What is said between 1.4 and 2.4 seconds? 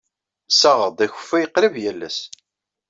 qrib yal ass.